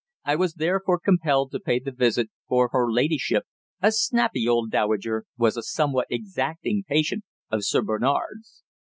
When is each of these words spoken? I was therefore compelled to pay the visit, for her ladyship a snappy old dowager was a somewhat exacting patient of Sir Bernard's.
I 0.25 0.35
was 0.35 0.55
therefore 0.55 0.97
compelled 0.99 1.51
to 1.51 1.59
pay 1.59 1.77
the 1.77 1.91
visit, 1.91 2.31
for 2.49 2.69
her 2.71 2.91
ladyship 2.91 3.43
a 3.83 3.91
snappy 3.91 4.47
old 4.47 4.71
dowager 4.71 5.25
was 5.37 5.55
a 5.57 5.61
somewhat 5.61 6.07
exacting 6.09 6.83
patient 6.87 7.23
of 7.51 7.63
Sir 7.63 7.83
Bernard's. 7.83 8.63